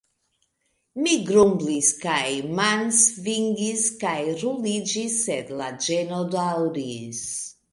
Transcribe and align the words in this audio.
Mi 1.01 1.11
grumblis 1.25 1.89
kaj 2.05 2.23
mansvingis 2.61 3.83
kaj 4.05 4.17
ruliĝis 4.41 5.19
sed 5.27 5.53
la 5.61 5.69
ĝeno 5.89 6.27
daŭris. 6.39 7.23